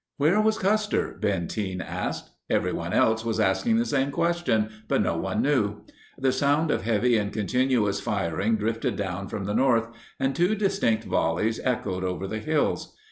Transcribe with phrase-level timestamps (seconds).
[0.17, 2.31] Where was Custer, Benteen asked.
[2.49, 5.81] Everyone else was asking the same question, but no one knew.
[6.17, 11.03] The sound of heavy and continuous firing drifted down from the north, and two distinct
[11.03, 12.97] volleys echoed over the hills.